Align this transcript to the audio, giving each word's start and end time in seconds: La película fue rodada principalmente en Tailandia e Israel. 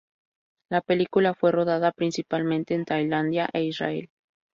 La 0.71 0.81
película 0.81 1.35
fue 1.35 1.51
rodada 1.51 1.91
principalmente 1.91 2.73
en 2.73 2.85
Tailandia 2.85 3.47
e 3.53 3.65
Israel. 3.65 4.09